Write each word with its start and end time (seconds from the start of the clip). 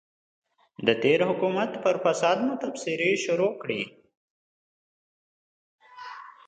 د 0.85 0.89
تېر 1.03 1.19
حکومت 1.29 1.71
پر 1.83 1.95
فساد 2.03 2.37
مو 2.45 2.53
تبصرې 2.61 3.11
شروع 3.23 3.51
کړې. 3.61 3.81